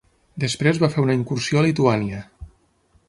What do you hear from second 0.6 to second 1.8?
va fer una incursió a